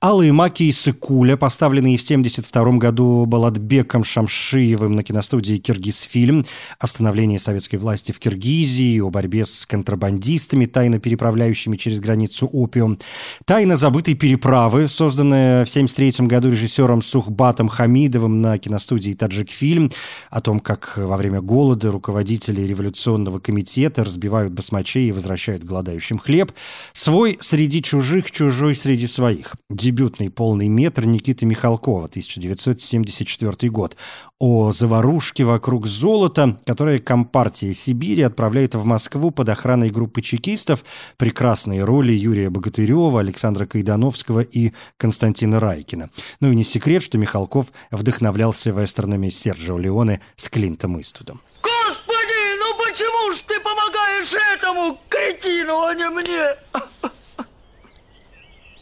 Алые 0.04 0.32
маки 0.32 0.64
и 0.64 0.72
Сыкуля, 0.72 1.38
поставленные 1.38 2.00
в 2.00 2.02
1972 2.02 2.80
году 2.80 3.28
Балатбеком 3.28 4.04
Шамшиевым 4.04 4.96
на 4.96 5.04
киностудии 5.04 5.58
«Киргизфильм», 5.58 6.44
о 6.80 6.88
становлении 6.88 7.38
советской 7.38 7.76
власти 7.76 8.12
в 8.12 8.18
Киргизии, 8.18 9.00
о 9.00 9.12
борьбе 9.12 9.46
с 9.46 9.68
контрабандистами, 9.68 10.66
тайно 10.66 10.98
переправляющими 10.98 11.78
через 11.78 12.00
границу 12.00 12.48
опиум, 12.48 12.98
«Тайна 13.46 13.78
забытой 13.78 14.16
переправы», 14.16 14.88
созданная 14.88 15.66
в 15.66 15.70
1973 15.70 16.26
году 16.26 16.50
режиссером 16.50 17.04
Сухбатом 17.04 17.70
Хамидовым 17.70 18.42
на 18.42 18.58
киностудии 18.58 19.19
таджик-фильм 19.20 19.92
о 20.32 20.42
том, 20.42 20.60
как 20.60 20.98
во 20.98 21.18
время 21.18 21.42
голода 21.42 21.92
руководители 21.92 22.62
революционного 22.62 23.40
комитета 23.40 24.04
разбивают 24.04 24.54
басмачей 24.54 25.10
и 25.10 25.12
возвращают 25.12 25.64
голодающим 25.64 26.18
хлеб. 26.18 26.52
Свой 26.94 27.38
среди 27.42 27.84
чужих, 27.84 28.32
чужой 28.32 28.74
среди 28.74 29.08
своих. 29.08 29.56
Дебютный 29.70 30.30
полный 30.30 30.70
метр 30.70 31.06
Никиты 31.06 31.46
Михалкова, 31.46 32.06
1974 32.06 33.70
год. 33.70 33.98
О 34.40 34.72
заварушке 34.72 35.44
вокруг 35.44 35.86
золота, 35.86 36.58
которое 36.66 37.00
Компартия 37.00 37.74
Сибири 37.74 38.24
отправляет 38.24 38.76
в 38.76 38.86
Москву 38.86 39.32
под 39.32 39.50
охраной 39.50 39.90
группы 39.90 40.22
чекистов. 40.22 40.86
Прекрасные 41.18 41.84
роли 41.84 42.14
Юрия 42.14 42.50
Богатырева, 42.50 43.20
Александра 43.20 43.66
Кайдановского 43.66 44.40
и 44.40 44.72
Константина 44.98 45.60
Райкина. 45.60 46.10
Ну 46.40 46.52
и 46.52 46.56
не 46.56 46.64
секрет, 46.64 47.04
что 47.04 47.18
Михалков 47.18 47.68
вдохновлялся 47.92 48.72
вестерном 48.72 49.09
вестернами 49.10 49.30
Серджио 49.30 49.78
Леоне 49.78 50.22
с 50.36 50.50
Клинтом 50.50 51.00
Иствудом. 51.00 51.42
Господи, 51.62 52.58
ну 52.60 52.78
почему 52.78 53.36
ж 53.36 53.42
ты 53.42 53.60
помогаешь 53.60 54.34
этому 54.54 55.00
кретину, 55.10 55.84
а 55.84 55.94
не 55.94 56.10
мне? 56.10 56.56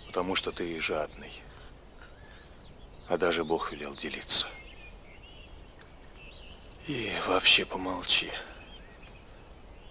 Потому 0.07 0.35
что 0.35 0.51
ты 0.51 0.79
жадный. 0.81 1.31
А 3.07 3.17
даже 3.17 3.43
Бог 3.43 3.71
велел 3.71 3.95
делиться. 3.95 4.47
И 6.87 7.11
вообще 7.27 7.65
помолчи. 7.65 8.31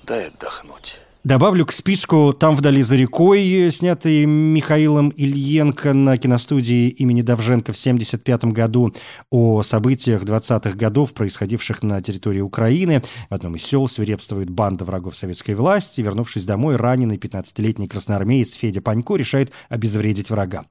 Дай 0.02 0.28
отдохнуть. 0.28 0.98
Добавлю 1.26 1.66
к 1.66 1.72
списку 1.72 2.32
«Там 2.32 2.54
вдали 2.54 2.82
за 2.82 2.94
рекой», 2.94 3.68
снятый 3.72 4.26
Михаилом 4.26 5.08
Ильенко 5.08 5.92
на 5.92 6.16
киностудии 6.18 6.88
имени 6.88 7.22
Давженко 7.22 7.72
в 7.72 7.76
1975 7.76 8.44
году 8.52 8.94
о 9.30 9.64
событиях 9.64 10.22
20-х 10.22 10.76
годов, 10.76 11.14
происходивших 11.14 11.82
на 11.82 12.00
территории 12.00 12.42
Украины. 12.42 13.02
В 13.28 13.34
одном 13.34 13.56
из 13.56 13.64
сел 13.64 13.88
свирепствует 13.88 14.50
банда 14.50 14.84
врагов 14.84 15.16
советской 15.16 15.56
власти. 15.56 16.00
Вернувшись 16.00 16.44
домой, 16.44 16.76
раненый 16.76 17.16
15-летний 17.16 17.88
красноармеец 17.88 18.52
Федя 18.52 18.80
Панько 18.80 19.16
решает 19.16 19.50
обезвредить 19.68 20.30
врага. 20.30 20.66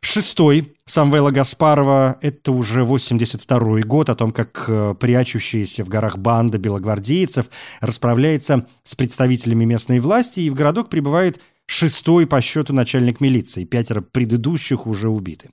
Шестой 0.00 0.72
Самвела 0.88 1.30
Гаспарова– 1.30 2.16
это 2.22 2.50
уже 2.50 2.82
82 2.82 3.80
год, 3.82 4.08
о 4.08 4.14
том, 4.14 4.32
как 4.32 4.64
э, 4.68 4.94
прячущаяся 4.98 5.84
в 5.84 5.88
горах 5.90 6.16
банда 6.16 6.56
белогвардейцев 6.56 7.50
расправляется 7.82 8.66
с 8.84 8.94
представителями 8.94 9.66
местной 9.66 10.00
власти, 10.00 10.40
и 10.40 10.48
в 10.48 10.54
городок 10.54 10.88
прибывает 10.88 11.40
шестой 11.66 12.26
по 12.26 12.40
счету 12.40 12.72
начальник 12.72 13.20
милиции, 13.20 13.64
пятеро 13.64 14.00
предыдущих 14.00 14.86
уже 14.86 15.10
убиты. 15.10 15.50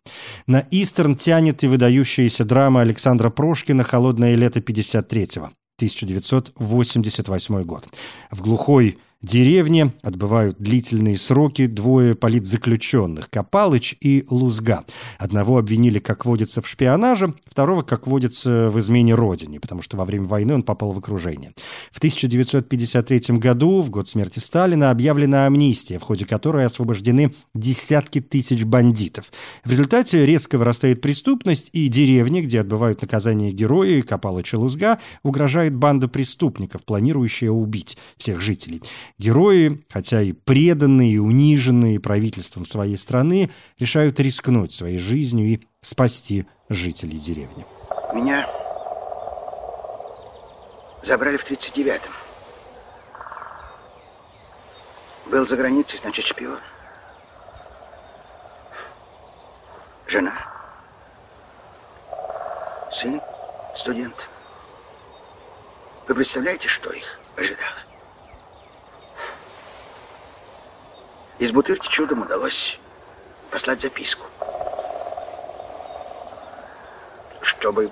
На 0.47 0.65
Истерн 0.71 1.17
тянет 1.17 1.65
и 1.65 1.67
выдающаяся 1.67 2.45
драма 2.45 2.79
Александра 2.79 3.29
Прошкина 3.29 3.83
«Холодное 3.83 4.35
лето 4.35 4.61
53-го». 4.61 5.51
1988 5.77 7.63
год. 7.63 7.89
В 8.31 8.41
глухой 8.41 8.97
деревне 9.25 9.91
отбывают 10.01 10.57
длительные 10.59 11.17
сроки 11.17 11.65
двое 11.65 12.15
политзаключенных– 12.15 13.29
Копалыч 13.31 13.97
и 13.99 14.25
Лузга. 14.29 14.85
Одного 15.17 15.57
обвинили, 15.57 15.99
как 15.99 16.25
водится, 16.25 16.61
в 16.61 16.67
шпионаже, 16.67 17.33
второго, 17.45 17.81
как 17.81 18.07
водится, 18.07 18.69
в 18.69 18.79
измене 18.79 19.15
родине, 19.15 19.59
потому 19.59 19.81
что 19.81 19.97
во 19.97 20.05
время 20.05 20.25
войны 20.25 20.53
он 20.53 20.63
попал 20.63 20.93
в 20.93 20.99
окружение. 20.99 21.53
В 21.91 21.97
1953 21.97 23.37
году, 23.37 23.81
в 23.81 23.89
год 23.89 24.07
смерти 24.07 24.39
Сталина, 24.39 24.91
объявлена 24.91 25.47
амнистия, 25.47 25.99
в 25.99 26.03
ходе 26.03 26.25
которой 26.25 26.65
освобождены 26.65 27.33
десятки 27.53 28.21
тысяч 28.21 28.63
бандитов. 28.63 29.31
В 29.63 29.71
результате 29.71 30.25
резко 30.25 30.57
вырастает 30.57 31.01
преступность, 31.01 31.69
и 31.73 31.87
деревне, 31.87 32.41
где 32.41 32.59
отбывают 32.59 33.01
наказание 33.01 33.51
герои 33.51 34.01
Копалыч 34.01 34.53
и 34.53 34.57
Лузга, 34.57 34.99
угрожает 35.23 35.75
банда 35.75 36.07
преступников, 36.07 36.83
планирующая 36.83 37.49
убить 37.49 37.97
всех 38.17 38.41
жителей. 38.41 38.81
Герои, 39.17 39.83
хотя 39.89 40.21
и 40.21 40.33
преданные, 40.33 41.13
и 41.13 41.17
униженные 41.19 41.99
правительством 42.01 42.65
своей 42.65 42.97
страны, 42.97 43.49
решают 43.79 44.19
рискнуть 44.19 44.73
своей 44.73 44.99
жизнью 44.99 45.47
и 45.47 45.61
спасти 45.81 46.45
жителей 46.67 47.17
деревни. 47.17 47.65
Меня 48.13 48.49
забрали 51.01 51.37
в 51.37 51.49
39-м. 51.49 52.11
Был 55.31 55.47
за 55.47 55.55
границей, 55.55 55.99
значит, 56.01 56.25
шпион. 56.25 56.59
Жена. 60.07 60.33
Сын, 62.91 63.21
студент. 63.75 64.29
Вы 66.07 66.15
представляете, 66.15 66.67
что 66.67 66.91
их 66.91 67.19
ожидало? 67.35 67.94
Из 71.37 71.51
бутырки 71.51 71.87
чудом 71.89 72.21
удалось 72.21 72.79
послать 73.51 73.81
записку. 73.81 74.25
Чтобы 77.41 77.91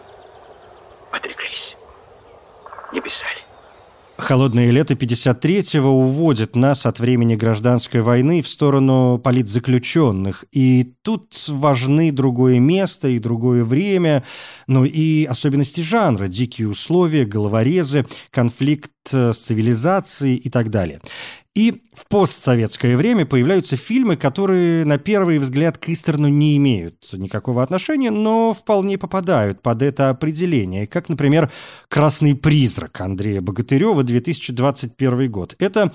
отреклись. 1.12 1.76
Не 2.94 3.02
писали. 3.02 3.44
Холодное 4.18 4.72
лето 4.72 4.94
53-го 4.94 5.90
уводит 5.90 6.56
нас 6.56 6.86
от 6.86 7.00
времени 7.00 7.36
гражданской 7.36 8.02
войны 8.02 8.42
в 8.42 8.48
сторону 8.48 9.20
политзаключенных. 9.22 10.46
И 10.54 10.94
тут 11.02 11.34
важны 11.50 12.12
другое 12.14 12.60
место 12.60 13.10
и 13.10 13.20
другое 13.20 13.66
время, 13.66 14.24
но 14.68 14.86
и 14.86 15.26
особенности 15.26 15.82
жанра, 15.82 16.28
дикие 16.28 16.70
условия, 16.70 17.26
головорезы, 17.26 18.06
конфликт 18.30 18.93
с 19.10 19.38
цивилизацией 19.38 20.36
и 20.36 20.50
так 20.50 20.70
далее. 20.70 21.02
И 21.56 21.84
в 21.94 22.08
постсоветское 22.08 22.98
время 22.98 23.28
появляются 23.28 23.78
фильмы, 23.78 24.16
которые 24.16 24.86
на 24.86 24.98
первый 24.98 25.38
взгляд 25.38 25.78
к 25.78 25.88
Истерну 25.90 26.28
не 26.28 26.58
имеют 26.58 27.10
никакого 27.14 27.62
отношения, 27.62 28.10
но 28.10 28.54
вполне 28.54 28.98
попадают 28.98 29.62
под 29.62 29.84
это 29.84 30.10
определение, 30.10 30.88
как, 30.88 31.10
например, 31.10 31.52
«Красный 31.90 32.34
призрак» 32.34 33.00
Андрея 33.02 33.42
Богатырева, 33.42 34.02
2021 34.04 35.30
год. 35.30 35.56
Это 35.60 35.94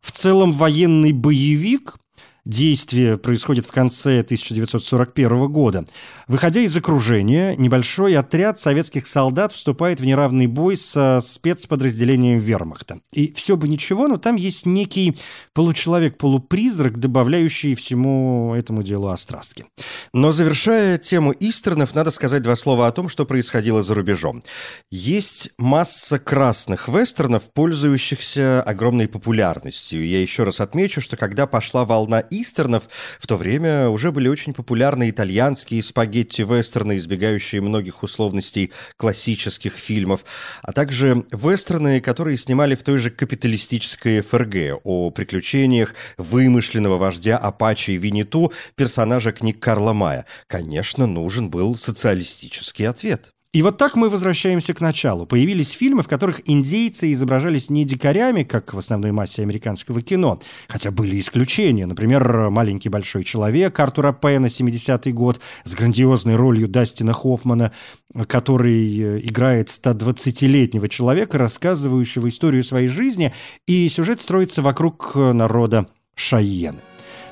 в 0.00 0.12
целом 0.12 0.52
военный 0.52 1.12
боевик, 1.12 1.96
Действие 2.44 3.18
происходит 3.18 3.66
в 3.66 3.72
конце 3.72 4.20
1941 4.20 5.48
года. 5.48 5.84
Выходя 6.26 6.60
из 6.60 6.74
окружения, 6.76 7.54
небольшой 7.56 8.16
отряд 8.16 8.58
советских 8.58 9.06
солдат 9.06 9.52
вступает 9.52 10.00
в 10.00 10.04
неравный 10.04 10.46
бой 10.46 10.76
со 10.76 11.20
спецподразделением 11.20 12.38
вермахта. 12.38 13.00
И 13.12 13.32
все 13.34 13.56
бы 13.56 13.68
ничего, 13.68 14.08
но 14.08 14.16
там 14.16 14.36
есть 14.36 14.64
некий 14.64 15.16
получеловек-полупризрак, 15.54 16.98
добавляющий 16.98 17.74
всему 17.74 18.54
этому 18.56 18.82
делу 18.82 19.08
острастки. 19.08 19.66
Но 20.12 20.32
завершая 20.32 20.98
тему 20.98 21.34
Истернов, 21.38 21.94
надо 21.94 22.10
сказать 22.10 22.42
два 22.42 22.56
слова 22.56 22.86
о 22.86 22.92
том, 22.92 23.08
что 23.08 23.26
происходило 23.26 23.82
за 23.82 23.94
рубежом. 23.94 24.42
Есть 24.90 25.50
масса 25.58 26.18
красных 26.18 26.88
вестернов, 26.88 27.52
пользующихся 27.52 28.62
огромной 28.62 29.08
популярностью. 29.08 30.06
Я 30.06 30.20
еще 30.20 30.44
раз 30.44 30.60
отмечу, 30.60 31.00
что 31.00 31.16
когда 31.16 31.46
пошла 31.46 31.84
волна 31.84 32.20
истернов, 32.30 32.88
в 33.18 33.26
то 33.26 33.36
время 33.36 33.88
уже 33.88 34.12
были 34.12 34.28
очень 34.28 34.54
популярны 34.54 35.10
итальянские 35.10 35.82
спагетти-вестерны, 35.82 36.98
избегающие 36.98 37.60
многих 37.60 38.02
условностей 38.02 38.72
классических 38.96 39.74
фильмов, 39.74 40.24
а 40.62 40.72
также 40.72 41.24
вестерны, 41.32 42.00
которые 42.00 42.36
снимали 42.36 42.74
в 42.74 42.82
той 42.82 42.98
же 42.98 43.10
капиталистической 43.10 44.20
ФРГ 44.20 44.80
о 44.84 45.10
приключениях 45.10 45.94
вымышленного 46.16 46.96
вождя 46.96 47.36
Апачи 47.36 47.92
Винету, 47.92 48.52
персонажа 48.74 49.32
книг 49.32 49.60
Карла 49.60 49.92
Мая. 49.92 50.26
Конечно, 50.46 51.06
нужен 51.06 51.50
был 51.50 51.76
социалистический 51.76 52.88
ответ. 52.88 53.32
И 53.52 53.62
вот 53.62 53.78
так 53.78 53.96
мы 53.96 54.08
возвращаемся 54.08 54.74
к 54.74 54.80
началу. 54.80 55.26
Появились 55.26 55.70
фильмы, 55.70 56.04
в 56.04 56.08
которых 56.08 56.40
индейцы 56.48 57.10
изображались 57.10 57.68
не 57.68 57.84
дикарями, 57.84 58.44
как 58.44 58.72
в 58.72 58.78
основной 58.78 59.10
массе 59.10 59.42
американского 59.42 60.02
кино, 60.02 60.40
хотя 60.68 60.92
были 60.92 61.18
исключения. 61.18 61.84
Например, 61.86 62.48
«Маленький 62.50 62.90
большой 62.90 63.24
человек» 63.24 63.80
Артура 63.80 64.12
Пэна, 64.12 64.46
70-й 64.46 65.10
год, 65.10 65.40
с 65.64 65.74
грандиозной 65.74 66.36
ролью 66.36 66.68
Дастина 66.68 67.12
Хоффмана, 67.12 67.72
который 68.28 69.00
э, 69.00 69.20
играет 69.24 69.66
120-летнего 69.66 70.88
человека, 70.88 71.36
рассказывающего 71.36 72.28
историю 72.28 72.62
своей 72.62 72.86
жизни, 72.86 73.34
и 73.66 73.88
сюжет 73.88 74.20
строится 74.20 74.62
вокруг 74.62 75.16
народа 75.16 75.88
Шайены. 76.14 76.78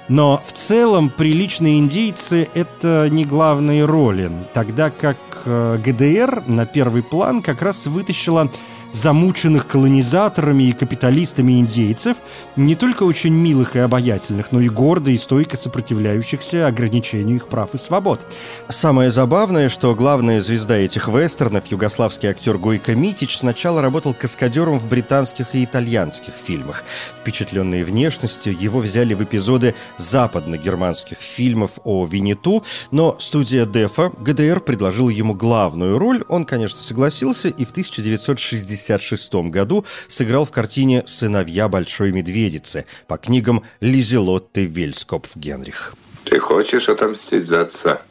Но 0.09 0.40
в 0.44 0.53
целом 0.53 1.11
приличные 1.11 1.79
индейцы– 1.79 2.49
это 2.55 3.09
не 3.11 3.25
главные 3.25 3.85
роли, 3.85 4.31
тогда 4.55 4.90
как 4.90 5.18
э, 5.44 5.79
ГДР 5.85 6.44
на 6.47 6.64
первый 6.64 7.03
план 7.03 7.42
как 7.42 7.61
раз 7.61 7.87
вытащила 7.87 8.51
замученных 8.92 9.66
колонизаторами 9.66 10.64
и 10.64 10.72
капиталистами 10.72 11.61
индейцев, 11.61 12.16
не 12.57 12.74
только 12.74 13.03
очень 13.03 13.35
милых 13.35 13.77
и 13.77 13.81
обаятельных, 13.81 14.53
но 14.53 14.61
и 14.61 14.68
гордо 14.68 15.11
и 15.11 15.16
стойко 15.16 15.57
сопротивляющихся 15.57 16.66
ограничению 16.66 17.37
их 17.37 17.48
прав 17.48 17.74
и 17.74 17.79
свобод. 17.79 18.27
Самое 18.68 19.11
забавное, 19.11 19.68
что 19.68 19.94
главная 19.94 20.40
звезда 20.40 20.77
этих 20.77 21.09
вестернов, 21.09 21.66
югославский 21.70 22.29
актер 22.29 22.59
Гойко 22.59 22.94
Митич, 22.94 23.37
сначала 23.37 23.83
работал 23.83 24.14
каскадером 24.14 24.79
в 24.79 24.88
британских 24.88 25.55
и 25.55 25.64
итальянских 25.64 26.35
фильмах. 26.35 26.85
Впечатленные 27.20 27.85
внешностью, 27.85 28.57
его 28.59 28.81
взяли 28.81 29.14
в 29.14 29.22
эпизоды 29.22 29.74
западно-германских 29.98 31.18
фильмов 31.18 31.79
о 31.85 32.07
Винету, 32.07 32.64
но 32.90 33.16
студия 33.18 33.66
Дефа 33.66 34.11
ГДР 34.18 34.61
предложила 34.61 35.11
ему 35.11 35.35
главную 35.35 35.98
роль, 35.98 36.24
он, 36.29 36.44
конечно, 36.44 36.83
согласился, 36.83 37.48
и 37.48 37.64
в 37.64 37.70
1960 37.70 38.78
1956 38.79 39.51
году 39.51 39.85
сыграл 40.07 40.45
в 40.45 40.51
картине 40.51 41.03
«Сыновья 41.07 41.69
Большой 41.69 42.12
Медведицы» 42.12 42.87
по 43.07 43.17
книгам 43.17 43.64
Лизелотты 43.81 44.67
Вельскопф-Генрих. 44.67 45.95
Ты 46.25 46.38
хочешь 46.38 46.88
отомстить 46.88 47.47
за 47.47 47.62
отца? 47.62 48.03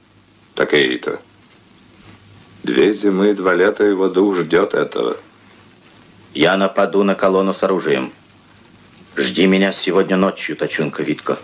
Так 0.56 0.73
и 0.73 0.77
это. 0.95 1.19
Две 2.63 2.93
зимы 2.93 3.32
и 3.32 3.34
два 3.34 3.53
лета 3.53 3.84
его 3.84 4.10
дух 4.10 4.38
ждет 4.38 4.73
этого. 4.73 5.17
Я 6.34 6.58
нападу 6.58 7.03
на 7.03 7.15
колонну 7.15 7.53
с 7.53 7.63
оружием. 7.63 8.12
Жди 9.15 9.47
меня 9.47 9.71
сегодня 9.71 10.17
ночью, 10.17 10.56
Тачунка 10.56 11.03
Витко. 11.03 11.39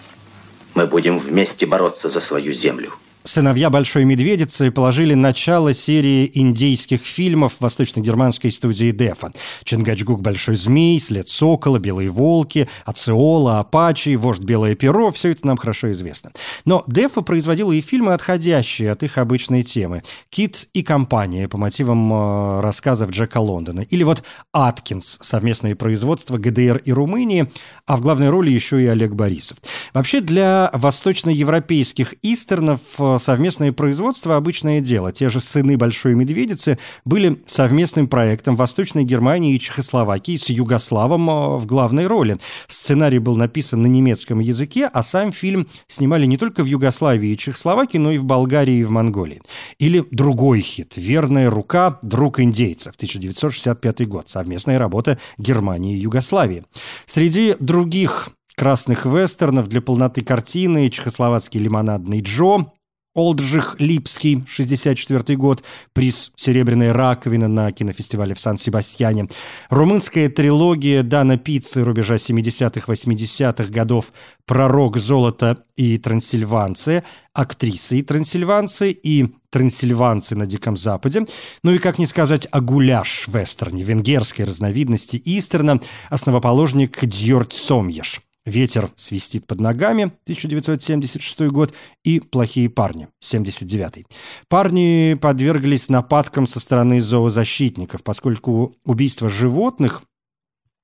Мы 0.74 0.86
будем 0.86 1.18
вместе 1.18 1.66
бороться 1.66 2.10
за 2.10 2.22
свою 2.22 2.54
землю. 2.54 2.94
Сыновья 3.26 3.70
Большой 3.70 4.04
Медведицы 4.04 4.70
положили 4.70 5.14
начало 5.14 5.74
серии 5.74 6.30
индейских 6.34 7.06
фильмов 7.06 7.62
восточно-германской 7.62 8.52
студии 8.52 8.92
Дефа. 8.92 9.32
Чингачгук 9.64 10.22
Большой 10.22 10.58
Змей, 10.58 11.00
След 11.00 11.30
Сокола, 11.30 11.80
Белые 11.80 12.10
Волки, 12.10 12.68
Ациола, 12.84 13.60
Апачи, 13.60 14.18
Вождь 14.18 14.44
Белое 14.44 14.76
Перо– 14.76 15.10
все 15.14 15.30
это 15.30 15.48
нам 15.48 15.56
хорошо 15.56 15.94
известно. 15.94 16.32
Но 16.66 16.84
Дефа 16.86 17.22
производила 17.22 17.72
и 17.72 17.80
фильмы, 17.80 18.14
отходящие 18.14 18.92
от 18.92 19.04
их 19.04 19.18
обычной 19.18 19.64
темы. 19.64 20.04
«Кит 20.30 20.68
и 20.74 20.84
компания» 20.84 21.48
по 21.48 21.58
мотивам 21.58 22.12
э, 22.12 22.62
рассказов 22.62 23.12
Джека 23.12 23.38
Лондона. 23.38 23.82
Или 23.82 24.04
вот 24.04 24.24
«Аткинс»– 24.52 25.20
совместное 25.22 25.78
производство 25.78 26.38
ГДР 26.38 26.82
и 26.84 26.92
Румынии, 26.92 27.50
а 27.88 27.96
в 27.96 28.02
главной 28.02 28.30
роли 28.30 28.52
еще 28.52 28.84
и 28.84 28.86
Олег 28.86 29.14
Борисов. 29.14 29.60
Вообще 29.94 30.20
для 30.20 30.70
восточноевропейских 30.74 32.16
истернов– 32.22 32.82
совместное 33.18 33.72
производство– 33.72 34.36
обычное 34.38 34.82
дело. 34.82 35.12
Те 35.12 35.30
же 35.30 35.40
«Сыны 35.40 35.78
Большой 35.78 36.16
Медведицы» 36.16 36.78
были 37.06 37.42
совместным 37.46 38.08
проектом 38.08 38.56
Восточной 38.56 39.04
Германии 39.04 39.56
и 39.56 39.60
Чехословакии 39.60 40.38
с 40.38 40.50
Югославом 40.50 41.30
э, 41.30 41.58
в 41.58 41.66
главной 41.66 42.08
роли. 42.08 42.38
Сценарий 42.68 43.20
был 43.20 43.36
написан 43.36 43.82
на 43.82 43.88
немецком 43.88 44.40
языке, 44.40 44.90
а 44.92 45.04
сам 45.04 45.32
фильм 45.32 45.68
снимали 45.88 46.26
не 46.26 46.38
только 46.38 46.64
в 46.64 46.68
Югославии 46.68 47.30
и 47.30 47.38
Чехословакии, 47.38 47.98
но 47.98 48.12
и 48.12 48.18
в 48.18 48.26
Болгарии 48.26 48.78
и 48.78 48.84
в 48.84 48.92
Монголии. 48.92 49.42
Или 49.80 50.04
другой 50.12 50.62
хит 50.62 50.94
«Верная 50.98 51.50
рука. 51.50 52.00
Друг 52.02 52.40
индейцев» 52.40 52.96
1965 52.96 54.08
год. 54.08 54.30
Совместная 54.30 54.80
работа 54.80 55.20
Германии 55.38 55.96
и 55.96 56.00
Югославии. 56.00 56.64
Среди 57.06 57.56
других 57.60 58.30
красных 58.56 59.06
вестернов 59.06 59.68
для 59.68 59.82
полноты 59.82 60.24
картины 60.24 60.90
чехословацкий 60.90 61.60
лимонадный 61.60 62.22
Джо, 62.22 62.72
Олджих 63.14 63.76
Липский, 63.80 64.44
64 64.48 65.38
год, 65.38 65.64
приз 65.94 66.32
«Серебряная 66.36 66.94
раковина» 66.94 67.48
на 67.48 67.72
кинофестивале 67.72 68.34
в 68.34 68.40
Сан-Себастьяне. 68.40 69.28
Румынская 69.70 70.30
трилогия 70.30 71.04
Дана 71.04 71.38
Пиццы 71.38 71.84
рубежа 71.84 72.16
70-х, 72.16 72.92
80-х 72.92 73.72
годов 73.72 74.14
«Пророк 74.46 74.98
золота» 74.98 75.60
и 75.76 75.98
«Трансильванцы», 75.98 77.04
«Актрисы 77.34 78.00
и 78.00 78.02
трансильванцы» 78.02 78.92
и 78.92 79.28
«Трансильванцы 79.52 80.36
на 80.36 80.48
Диком 80.48 80.76
Западе». 80.76 81.28
Ну 81.62 81.72
и, 81.72 81.78
как 81.78 82.00
не 82.00 82.08
сказать, 82.08 82.48
о 82.52 82.62
гуляш 82.62 83.28
в 83.28 83.38
вестерне, 83.38 83.84
венгерской 83.84 84.46
разновидности 84.46 85.22
Истерна, 85.24 85.80
основоположник 86.10 87.06
Дьорд 87.06 87.54
Сомьеш– 87.54 88.22
«Ветер 88.46 88.92
свистит 88.96 89.48
под 89.48 89.62
ногами» 89.62 90.04
1976 90.26 91.48
год 91.48 91.74
и 92.04 92.20
«Плохие 92.20 92.70
парни» 92.70 93.08
79 93.20 94.06
Парни 94.50 95.18
подверглись 95.20 95.90
нападкам 95.90 96.46
со 96.46 96.60
стороны 96.60 97.00
зоозащитников, 97.00 98.04
поскольку 98.04 98.76
убийство 98.84 99.30
животных 99.30 100.04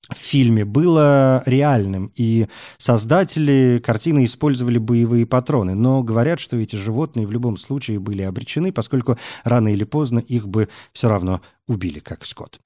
в 0.10 0.18
фильме 0.18 0.66
было 0.66 1.44
реальным, 1.46 2.12
и 2.16 2.48
создатели 2.78 3.82
картины 3.84 4.26
использовали 4.26 4.78
боевые 4.78 5.26
патроны, 5.26 5.76
но 5.76 6.02
говорят, 6.02 6.40
что 6.40 6.58
эти 6.58 6.76
животные 6.76 7.28
в 7.28 7.32
любом 7.32 7.58
случае 7.58 8.00
были 8.00 8.24
обречены, 8.24 8.72
поскольку 8.72 9.18
рано 9.44 9.68
или 9.68 9.84
поздно 9.84 10.20
их 10.20 10.48
бы 10.48 10.70
все 10.94 11.10
равно 11.10 11.42
убили, 11.68 12.00
как 12.00 12.26
скот 12.26 12.60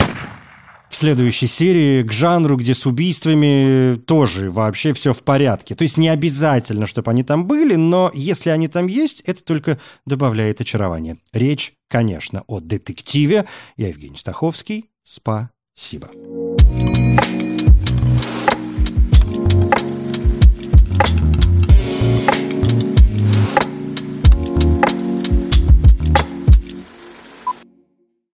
в 0.93 0.95
следующей 0.95 1.47
серии 1.47 2.03
к 2.03 2.11
жанру, 2.11 2.55
где 2.55 2.75
с 2.75 2.85
убийствами 2.85 3.95
тоже 3.95 4.51
вообще 4.51 4.93
все 4.93 5.11
в 5.11 5.23
порядке. 5.23 5.73
То 5.73 5.81
есть 5.81 5.97
не 5.97 6.07
обязательно, 6.07 6.85
чтобы 6.85 7.09
они 7.09 7.23
там 7.23 7.47
были, 7.47 7.73
но 7.73 8.11
если 8.13 8.51
они 8.51 8.67
там 8.67 8.85
есть, 8.85 9.21
это 9.21 9.43
только 9.43 9.79
добавляет 10.05 10.61
очарования. 10.61 11.17
Речь, 11.33 11.73
конечно, 11.89 12.43
о 12.45 12.59
детективе. 12.59 13.45
Я 13.75 13.87
Евгений 13.87 14.17
Стаховский. 14.17 14.85
Спасибо. 15.01 16.11